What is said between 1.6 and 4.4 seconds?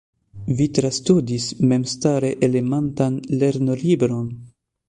memstare elementan lernolibron.